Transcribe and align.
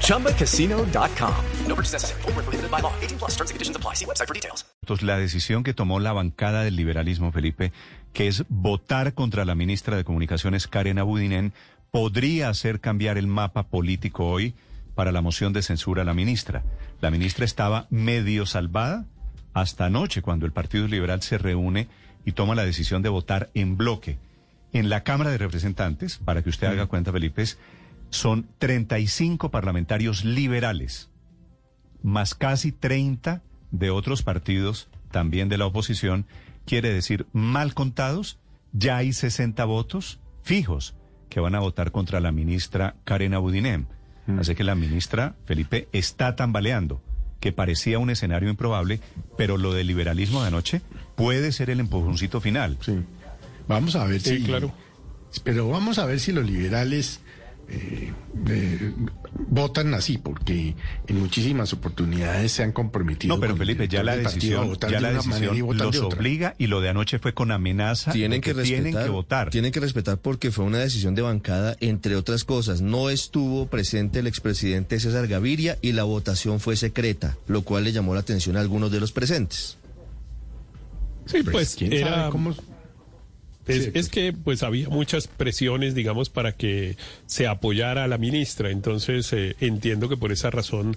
ChumbaCasino.com. 0.00 1.34
No 1.66 1.74
purchase 1.74 1.92
necessary. 1.92 2.22
Full 2.22 2.32
prohibited 2.32 2.70
by 2.70 2.80
law. 2.80 2.92
18 3.02 3.18
plus 3.18 3.32
terms 3.36 3.50
and 3.50 3.56
conditions 3.56 3.76
apply. 3.76 3.94
See 3.94 4.06
website 4.06 4.26
for 4.26 4.34
details. 4.34 4.64
La 5.02 5.18
decisión 5.18 5.64
que 5.64 5.74
tomó 5.74 5.98
la 5.98 6.12
bancada 6.12 6.62
del 6.62 6.76
liberalismo, 6.76 7.32
Felipe, 7.32 7.72
que 8.12 8.28
es 8.28 8.44
votar 8.48 9.14
contra 9.14 9.44
la 9.44 9.54
ministra 9.54 9.96
de 9.96 10.04
Comunicaciones, 10.04 10.68
Karen 10.68 10.98
Abudinen, 10.98 11.52
podría 11.90 12.48
hacer 12.48 12.80
cambiar 12.80 13.18
el 13.18 13.26
mapa 13.26 13.64
político 13.64 14.26
hoy 14.26 14.54
para 14.94 15.12
la 15.12 15.20
moción 15.20 15.52
de 15.52 15.62
censura 15.62 16.02
a 16.02 16.04
la 16.04 16.14
ministra. 16.14 16.62
La 17.00 17.10
ministra 17.10 17.44
estaba 17.44 17.86
medio 17.90 18.46
salvada 18.46 19.06
hasta 19.52 19.86
anoche, 19.86 20.22
cuando 20.22 20.46
el 20.46 20.52
Partido 20.52 20.86
Liberal 20.86 21.22
se 21.22 21.38
reúne 21.38 21.88
y 22.24 22.32
toma 22.32 22.54
la 22.54 22.64
decisión 22.64 23.02
de 23.02 23.08
votar 23.08 23.50
en 23.54 23.76
bloque. 23.76 24.18
En 24.72 24.88
la 24.88 25.02
Cámara 25.04 25.30
de 25.30 25.38
Representantes, 25.38 26.18
para 26.18 26.42
que 26.42 26.50
usted 26.50 26.66
haga 26.66 26.86
cuenta, 26.86 27.12
Felipe, 27.12 27.44
son 28.14 28.48
35 28.58 29.50
parlamentarios 29.50 30.24
liberales, 30.24 31.10
más 32.02 32.34
casi 32.34 32.70
30 32.70 33.42
de 33.72 33.90
otros 33.90 34.22
partidos, 34.22 34.88
también 35.10 35.48
de 35.48 35.58
la 35.58 35.66
oposición, 35.66 36.26
quiere 36.64 36.92
decir, 36.92 37.26
mal 37.32 37.74
contados, 37.74 38.38
ya 38.72 38.98
hay 38.98 39.12
60 39.12 39.64
votos 39.64 40.20
fijos 40.42 40.94
que 41.28 41.40
van 41.40 41.56
a 41.56 41.60
votar 41.60 41.90
contra 41.90 42.20
la 42.20 42.30
ministra 42.30 42.94
Karen 43.04 43.34
Abudinem. 43.34 43.86
Así 44.38 44.54
que 44.54 44.64
la 44.64 44.74
ministra, 44.74 45.34
Felipe, 45.44 45.88
está 45.92 46.34
tambaleando 46.34 47.02
que 47.40 47.52
parecía 47.52 47.98
un 47.98 48.08
escenario 48.08 48.48
improbable, 48.48 49.00
pero 49.36 49.58
lo 49.58 49.74
del 49.74 49.88
liberalismo 49.88 50.40
de 50.40 50.48
anoche 50.48 50.80
puede 51.14 51.52
ser 51.52 51.68
el 51.68 51.80
empujoncito 51.80 52.40
final. 52.40 52.78
Sí. 52.80 53.00
Vamos 53.68 53.96
a 53.96 54.04
ver 54.04 54.20
sí, 54.20 54.38
si. 54.38 54.44
claro. 54.44 54.72
Pero 55.42 55.68
vamos 55.68 55.98
a 55.98 56.06
ver 56.06 56.20
si 56.20 56.32
los 56.32 56.48
liberales 56.48 57.20
eh, 57.68 58.12
eh, 58.46 58.92
votan 59.48 59.94
así, 59.94 60.18
porque 60.18 60.74
en 61.06 61.18
muchísimas 61.18 61.72
oportunidades 61.72 62.52
se 62.52 62.62
han 62.62 62.72
comprometido. 62.72 63.34
No, 63.34 63.40
pero 63.40 63.56
Felipe, 63.56 63.88
ya 63.88 64.02
la 64.02 64.16
decisión, 64.16 64.76
ya 64.78 65.00
la 65.00 65.12
decisión 65.12 65.58
los 65.76 65.96
obliga 65.98 66.54
y 66.58 66.66
lo 66.66 66.80
de 66.80 66.90
anoche 66.90 67.18
fue 67.18 67.34
con 67.34 67.50
amenaza. 67.52 68.12
Tienen 68.12 68.40
que, 68.40 68.52
respetar, 68.52 68.82
tienen 68.82 69.04
que 69.04 69.10
votar. 69.10 69.50
Tienen 69.50 69.72
que 69.72 69.80
respetar 69.80 70.18
porque 70.18 70.50
fue 70.50 70.64
una 70.64 70.78
decisión 70.78 71.14
de 71.14 71.22
bancada, 71.22 71.76
entre 71.80 72.16
otras 72.16 72.44
cosas. 72.44 72.80
No 72.80 73.10
estuvo 73.10 73.66
presente 73.66 74.18
el 74.18 74.26
expresidente 74.26 75.00
César 75.00 75.26
Gaviria 75.26 75.78
y 75.80 75.92
la 75.92 76.04
votación 76.04 76.60
fue 76.60 76.76
secreta, 76.76 77.36
lo 77.46 77.62
cual 77.62 77.84
le 77.84 77.92
llamó 77.92 78.14
la 78.14 78.20
atención 78.20 78.56
a 78.56 78.60
algunos 78.60 78.92
de 78.92 79.00
los 79.00 79.12
presentes. 79.12 79.78
Sí, 81.26 81.42
pues, 81.42 81.52
pues 81.52 81.76
¿quién 81.76 81.92
era... 81.92 82.10
sabe 82.10 82.30
cómo 82.30 82.54
es, 83.66 83.84
Sí, 83.84 83.90
es 83.94 84.08
que 84.08 84.32
pues 84.32 84.62
había 84.62 84.88
muchas 84.88 85.26
presiones, 85.26 85.94
digamos, 85.94 86.30
para 86.30 86.52
que 86.52 86.96
se 87.26 87.46
apoyara 87.46 88.04
a 88.04 88.08
la 88.08 88.18
ministra. 88.18 88.70
Entonces 88.70 89.32
eh, 89.32 89.56
entiendo 89.60 90.08
que 90.08 90.16
por 90.16 90.32
esa 90.32 90.50
razón 90.50 90.96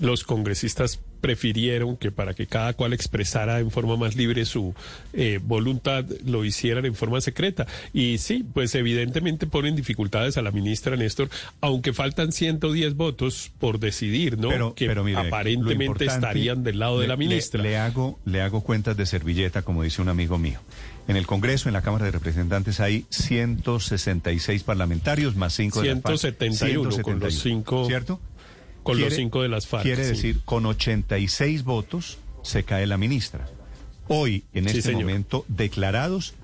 los 0.00 0.24
congresistas 0.24 1.00
prefirieron 1.20 1.96
que 1.96 2.10
para 2.10 2.34
que 2.34 2.46
cada 2.46 2.72
cual 2.72 2.92
expresara 2.92 3.60
en 3.60 3.70
forma 3.70 3.96
más 3.96 4.16
libre 4.16 4.44
su 4.44 4.74
eh, 5.12 5.40
voluntad, 5.42 6.04
lo 6.24 6.44
hicieran 6.44 6.84
en 6.86 6.94
forma 6.94 7.20
secreta. 7.20 7.66
Y 7.92 8.18
sí, 8.18 8.44
pues 8.52 8.74
evidentemente 8.74 9.46
ponen 9.46 9.76
dificultades 9.76 10.36
a 10.36 10.42
la 10.42 10.50
ministra 10.50 10.96
Néstor, 10.96 11.28
aunque 11.60 11.92
faltan 11.92 12.32
110 12.32 12.94
votos 12.94 13.50
por 13.58 13.78
decidir, 13.78 14.38
¿no? 14.38 14.48
Pero, 14.48 14.74
que 14.74 14.86
pero 14.86 15.04
mire, 15.04 15.20
lo 15.22 15.26
aparentemente 15.28 16.06
estarían 16.06 16.62
del 16.64 16.78
lado 16.78 17.00
de 17.00 17.08
la 17.08 17.16
ministra. 17.16 17.62
Le, 17.62 17.70
le 17.70 17.78
hago, 17.78 18.18
le 18.24 18.42
hago 18.42 18.62
cuentas 18.62 18.96
de 18.96 19.06
servilleta, 19.06 19.62
como 19.62 19.82
dice 19.82 20.02
un 20.02 20.08
amigo 20.08 20.38
mío. 20.38 20.60
En 21.08 21.16
el 21.16 21.26
Congreso, 21.26 21.70
en 21.70 21.72
la 21.72 21.80
Cámara 21.80 22.04
de 22.04 22.10
Representantes, 22.10 22.80
hay 22.80 23.06
166 23.08 24.62
parlamentarios 24.62 25.36
más 25.36 25.54
5 25.54 25.80
de 25.80 25.88
la 25.88 26.00
FARC. 26.00 26.18
171 26.18 27.02
con 27.02 27.18
los 27.20 27.34
cinco- 27.34 27.86
¿Cierto? 27.86 28.20
Con 28.88 28.98
los 29.00 29.08
Quiere- 29.08 29.16
cinco 29.22 29.42
de 29.42 29.48
las 29.48 29.66
FARC. 29.66 29.82
Quiere 29.84 30.04
sí. 30.04 30.10
decir, 30.10 30.40
con 30.44 30.64
86 30.66 31.64
votos 31.64 32.18
se 32.42 32.64
cae 32.64 32.86
la 32.86 32.96
ministra. 32.96 33.46
Hoy, 34.08 34.44
en 34.54 34.64
Sí, 34.64 34.70
este 34.78 34.82
señor. 34.90 35.02
momento, 35.02 35.44
declarados, 35.48 36.34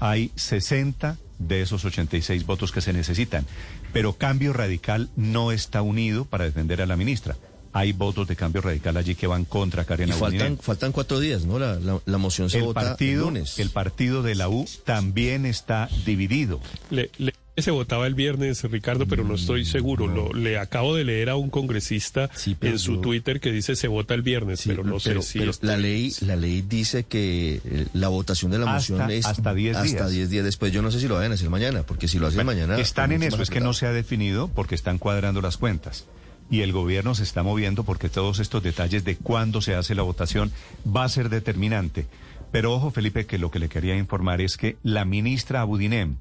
hay 0.00 0.30
60 0.36 1.16
de 1.38 1.62
esos 1.62 1.84
86 1.84 2.44
votos 2.46 2.72
que 2.72 2.80
se 2.80 2.92
necesitan. 2.92 3.46
Pero 3.92 4.12
Cambio 4.14 4.52
Radical 4.52 5.08
no 5.16 5.52
está 5.52 5.80
unido 5.82 6.24
para 6.26 6.44
defender 6.44 6.82
a 6.82 6.86
la 6.86 6.96
ministra. 6.96 7.36
Hay 7.72 7.92
votos 7.92 8.26
de 8.28 8.36
Cambio 8.36 8.62
Radical 8.62 8.96
allí 8.96 9.14
que 9.14 9.26
van 9.26 9.44
contra 9.44 9.84
Karen 9.84 10.08
Y 10.08 10.12
faltan, 10.12 10.92
cuatro 10.92 11.20
días, 11.20 11.44
¿no? 11.44 11.58
La, 11.58 11.74
la, 11.80 12.00
la 12.04 12.18
moción 12.18 12.48
se 12.48 12.58
El 12.58 12.64
vota 12.64 12.80
partido, 12.80 13.28
el 13.28 13.34
lunes. 13.34 13.58
el 13.58 13.70
partido 13.70 14.22
de 14.22 14.34
la 14.34 14.48
U 14.48 14.66
también 14.84 15.44
está 15.46 15.88
dividido. 16.06 16.60
Le, 16.90 17.10
le- 17.18 17.34
se 17.62 17.70
votaba 17.70 18.06
el 18.06 18.14
viernes, 18.14 18.62
Ricardo, 18.64 19.06
pero 19.06 19.24
no 19.24 19.34
estoy 19.34 19.64
seguro. 19.64 20.06
Lo, 20.06 20.32
le 20.32 20.58
acabo 20.58 20.94
de 20.94 21.04
leer 21.04 21.30
a 21.30 21.36
un 21.36 21.50
congresista 21.50 22.28
Sí, 22.34 22.54
pero 22.58 22.72
en 22.74 22.78
su 22.78 22.96
yo- 22.96 23.00
Twitter 23.00 23.40
que 23.40 23.50
dice 23.52 23.76
se 23.76 23.88
vota 23.88 24.14
el 24.14 24.22
viernes, 24.22 24.60
Sí, 24.60 24.68
pero 24.68 24.84
no 24.84 24.98
pero- 25.02 25.22
sé 25.22 25.28
si 25.32 25.38
estoy- 25.42 25.66
la 25.68 25.76
ley 25.76 26.12
la 26.20 26.36
ley 26.36 26.62
dice 26.62 27.04
que 27.04 27.60
eh, 27.64 27.86
la 27.94 28.08
votación 28.08 28.50
de 28.50 28.58
la 28.58 28.74
Hasta- 28.74 28.92
moción 28.94 29.10
es 29.10 29.26
hasta 29.26 29.54
10 29.54 29.76
hasta 29.76 29.88
días. 29.88 30.10
10 30.10 30.30
días 30.30 30.44
después. 30.44 30.72
Yo 30.72 30.82
no 30.82 30.90
sé 30.90 31.00
si 31.00 31.08
lo 31.08 31.14
vayan 31.16 31.32
a 31.32 31.34
hacer 31.34 31.48
mañana, 31.50 31.82
porque 31.84 32.08
si 32.08 32.18
lo 32.18 32.26
hacen 32.26 32.44
mañana 32.46 32.78
Están 32.78 33.12
en 33.12 33.22
eso, 33.22 33.40
es 33.42 33.50
que 33.50 33.60
no 33.60 33.72
se 33.72 33.86
ha 33.86 33.92
definido 33.92 34.48
porque 34.48 34.74
están 34.74 34.98
cuadrando 34.98 35.40
las 35.40 35.56
cuentas. 35.56 36.06
Y 36.50 36.60
el 36.60 36.72
gobierno 36.72 37.14
se 37.16 37.24
está 37.24 37.42
moviendo 37.42 37.82
porque 37.82 38.08
todos 38.08 38.38
estos 38.38 38.62
detalles 38.62 39.04
de 39.04 39.16
cuándo 39.16 39.60
se 39.62 39.74
hace 39.74 39.94
la 39.96 40.02
votación 40.02 40.52
va 40.86 41.04
a 41.04 41.08
ser 41.08 41.28
determinante. 41.28 42.06
Pero 42.52 42.72
ojo, 42.72 42.90
Felipe, 42.92 43.26
que 43.26 43.38
lo 43.38 43.50
que 43.50 43.58
le 43.58 43.68
quería 43.68 43.96
informar 43.96 44.40
es 44.40 44.56
que 44.56 44.76
la 44.84 45.04
ministra 45.04 45.62
Abudinem, 45.62 46.18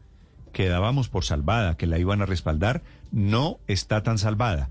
que 0.55 0.69
dábamos 0.69 1.09
por 1.09 1.25
salvada, 1.25 1.75
que 1.75 1.85
la 1.85 1.99
iban 1.99 2.21
a 2.21 2.25
respaldar, 2.25 2.81
no 3.11 3.59
está 3.67 4.03
tan 4.03 4.17
salvada. 4.17 4.69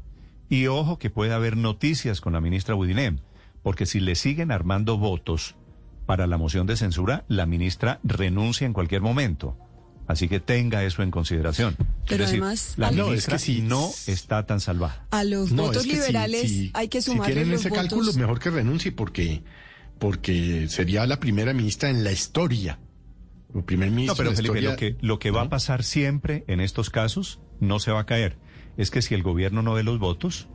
Y 0.49 0.67
ojo 0.67 0.99
que 0.99 1.11
puede 1.11 1.35
haber 1.35 1.59
noticias 1.59 2.23
con 2.23 2.33
la 2.33 2.41
ministra 2.41 2.73
Abudinem, 2.73 3.19
porque 3.63 3.85
si 3.85 4.01
le 4.01 4.15
siguen 4.15 4.51
armando 4.51 4.97
votos 4.97 5.57
para 6.07 6.27
la 6.27 6.39
moción 6.39 6.67
de 6.67 6.79
censura, 6.79 7.25
la 7.29 7.45
ministra 7.45 8.01
renuncia 8.03 8.67
en 8.67 8.73
cualquier 8.73 9.03
momento. 9.03 9.59
Así 10.07 10.27
que 10.27 10.41
tenga 10.41 10.85
eso 10.85 11.03
en 11.03 11.11
consideración. 11.11 11.77
Pero 12.09 12.25
es 12.25 12.31
decir, 12.31 12.43
además, 12.43 12.75
la 12.79 12.91
No, 12.91 13.03
es 13.03 13.09
ministra 13.09 13.35
que 13.37 13.43
si- 13.43 13.61
no 13.61 13.91
está 14.07 14.47
tan 14.47 14.61
salvada. 14.61 15.07
A 15.11 15.23
los 15.23 15.53
No, 15.53 15.65
votos 15.65 15.83
es 15.85 15.91
que 15.91 15.97
si- 15.97 16.01
liberales 16.01 16.41
si- 16.51 16.71
hay 16.73 16.89
que 16.89 17.03
Si 17.03 17.11
quieren 17.19 17.51
los 17.51 17.61
ese 17.61 17.69
votos. 17.69 17.85
cálculo, 17.89 18.13
mejor 18.15 18.39
que 18.41 18.49
renuncie 18.49 18.91
porque, 18.91 19.43
porque 19.99 20.67
sería 20.71 21.07
la 21.07 21.21
primera 21.21 21.53
ministra 21.53 21.91
en 21.91 22.05
la 22.05 22.13
historia. 22.13 22.79
O 23.55 23.63
primer 23.63 23.91
ministro 23.91 24.15
No, 24.15 24.17
pero 24.19 24.37
Felipe, 24.37 24.59
historia. 24.59 24.71
lo 24.71 24.77
que, 24.77 24.97
lo 25.01 25.19
que 25.19 25.31
va 25.31 25.43
a 25.43 25.49
pasar 25.49 25.85
siempre 25.85 26.45
en 26.49 26.61
estos 26.61 26.91
casos 26.91 27.41
no 27.61 27.79
se 27.79 27.93
va 27.93 28.01
a 28.01 28.07
caer. 28.07 28.37
Es 28.77 28.91
que 28.91 29.01
si 29.01 29.15
el 29.15 29.23
gobierno 29.23 29.63
no 29.63 29.75
ve 29.75 29.85
los 29.85 29.99
votos, 30.01 30.49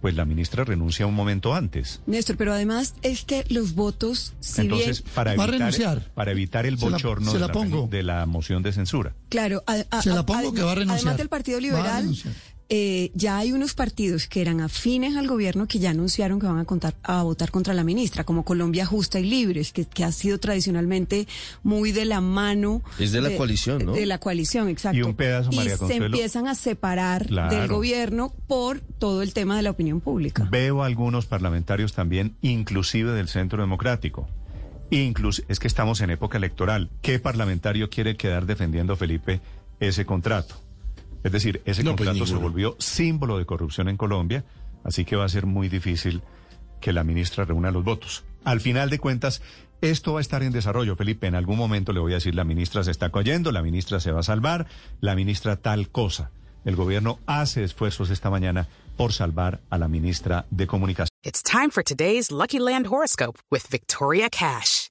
pues 0.00 0.16
la 0.16 0.24
ministra 0.26 0.64
renuncia 0.64 1.06
un 1.06 1.14
momento 1.14 1.54
antes. 1.54 2.02
Néstor, 2.06 2.36
pero 2.36 2.52
además 2.52 2.94
es 3.02 3.24
que 3.24 3.44
los 3.48 3.74
votos, 3.74 4.34
si 4.40 4.62
Entonces, 4.62 5.02
bien, 5.02 5.14
para 5.14 5.34
Va 5.36 5.44
a 5.44 5.46
evitar, 5.46 5.58
renunciar. 5.60 6.12
para 6.14 6.32
evitar 6.32 6.66
el 6.66 6.76
Se 6.78 6.84
la- 6.84 6.90
bochorno 6.90 7.30
se 7.30 7.38
de, 7.38 7.46
la 7.46 7.86
de 7.88 8.02
la 8.02 8.26
moción 8.26 8.62
de 8.62 8.72
censura. 8.72 9.14
claro, 9.30 9.62
a- 9.66 9.84
a- 9.90 10.02
Se 10.02 10.10
la 10.10 10.20
a- 10.20 10.26
pongo 10.26 10.52
que 10.52 10.62
va 10.62 10.72
a 10.72 10.74
renunciar. 10.74 10.98
además 10.98 11.16
del 11.16 11.28
Partido 11.30 11.56
Va 11.56 11.58
a 11.58 11.62
Liberal, 11.62 12.02
renunciar. 12.02 12.34
Eh, 12.70 13.10
ya 13.14 13.36
hay 13.38 13.52
unos 13.52 13.74
partidos 13.74 14.26
que 14.26 14.40
eran 14.40 14.60
afines 14.60 15.16
al 15.16 15.26
gobierno 15.28 15.66
que 15.68 15.78
ya 15.78 15.90
anunciaron 15.90 16.40
que 16.40 16.46
van 16.46 16.58
a, 16.58 16.64
contar, 16.64 16.94
a 17.02 17.22
votar 17.22 17.50
contra 17.50 17.74
la 17.74 17.84
ministra, 17.84 18.24
como 18.24 18.44
Colombia 18.44 18.86
Justa 18.86 19.20
y 19.20 19.24
Libres, 19.24 19.72
que, 19.72 19.84
que 19.84 20.02
ha 20.04 20.12
sido 20.12 20.38
tradicionalmente 20.38 21.28
muy 21.62 21.92
de 21.92 22.04
la 22.06 22.20
mano. 22.20 22.82
Es 22.98 23.12
de 23.12 23.20
la 23.20 23.36
coalición, 23.36 23.84
¿no? 23.84 23.92
De 23.92 24.06
la 24.06 24.18
coalición, 24.18 24.68
exacto. 24.68 24.98
Y 24.98 25.02
un 25.02 25.14
pedazo, 25.14 25.50
Y 25.52 25.56
María 25.56 25.72
se 25.72 25.78
Consuelo. 25.78 26.06
empiezan 26.06 26.46
a 26.48 26.54
separar 26.54 27.26
Claro. 27.26 27.54
del 27.54 27.68
gobierno 27.68 28.32
por 28.46 28.80
todo 28.80 29.22
el 29.22 29.32
tema 29.34 29.56
de 29.56 29.62
la 29.62 29.70
opinión 29.70 30.00
pública. 30.00 30.48
Veo 30.50 30.82
algunos 30.82 31.26
parlamentarios 31.26 31.92
también, 31.92 32.34
inclusive 32.42 33.12
del 33.12 33.28
Centro 33.28 33.60
Democrático. 33.60 34.26
Incluso, 34.90 35.42
es 35.48 35.58
que 35.58 35.66
estamos 35.66 36.00
en 36.00 36.10
época 36.10 36.38
electoral. 36.38 36.90
¿Qué 37.02 37.18
parlamentario 37.18 37.90
quiere 37.90 38.16
quedar 38.16 38.46
defendiendo, 38.46 38.96
Felipe, 38.96 39.40
ese 39.80 40.06
contrato? 40.06 40.56
Es 41.24 41.32
decir, 41.32 41.62
ese 41.64 41.82
No, 41.82 41.96
pues, 41.96 42.08
contrato 42.08 42.26
se 42.26 42.36
volvió 42.36 42.76
símbolo 42.78 43.38
de 43.38 43.46
corrupción 43.46 43.88
en 43.88 43.96
Colombia, 43.96 44.44
así 44.84 45.04
que 45.04 45.16
va 45.16 45.24
a 45.24 45.28
ser 45.28 45.46
muy 45.46 45.68
difícil 45.68 46.22
que 46.80 46.92
la 46.92 47.02
ministra 47.02 47.46
reúna 47.46 47.70
los 47.70 47.82
votos. 47.82 48.24
Al 48.44 48.60
final 48.60 48.90
de 48.90 48.98
cuentas, 48.98 49.40
esto 49.80 50.12
va 50.12 50.20
a 50.20 50.22
estar 50.22 50.42
en 50.42 50.52
desarrollo, 50.52 50.96
Felipe. 50.96 51.26
En 51.26 51.34
algún 51.34 51.56
momento 51.56 51.92
le 51.94 52.00
voy 52.00 52.12
a 52.12 52.16
decir, 52.16 52.34
la 52.34 52.44
ministra 52.44 52.84
se 52.84 52.90
está 52.90 53.10
cayendo, 53.10 53.52
la 53.52 53.62
ministra 53.62 54.00
se 54.00 54.12
va 54.12 54.20
a 54.20 54.22
salvar, 54.22 54.66
la 55.00 55.14
ministra 55.14 55.56
tal 55.56 55.88
cosa. 55.88 56.30
El 56.66 56.76
gobierno 56.76 57.18
hace 57.26 57.64
esfuerzos 57.64 58.10
esta 58.10 58.30
mañana 58.30 58.68
por 58.96 59.12
salvar 59.12 59.60
a 59.70 59.78
la 59.78 59.88
ministra 59.88 60.46
de 60.50 60.66
Comunicación. 60.66 61.08
It's 61.22 61.42
time 61.42 61.70
for 61.70 61.82
today's 61.82 62.30
Lucky 62.30 62.58
Land 62.58 62.86
horoscope 62.86 63.38
with 63.50 63.62
Victoria 63.70 64.28
Cash. 64.28 64.90